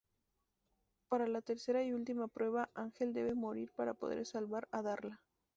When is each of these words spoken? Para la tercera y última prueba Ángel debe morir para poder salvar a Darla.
Para 1.09 1.27
la 1.27 1.43
tercera 1.43 1.83
y 1.83 1.93
última 1.93 2.27
prueba 2.27 2.71
Ángel 2.73 3.13
debe 3.13 3.35
morir 3.35 3.71
para 3.75 3.93
poder 3.93 4.25
salvar 4.25 4.67
a 4.71 4.81
Darla. 4.81 5.21